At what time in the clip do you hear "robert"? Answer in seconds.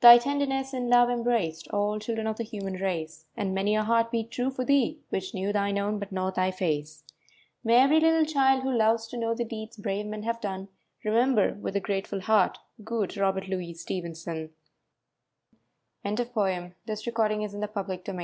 13.16-13.46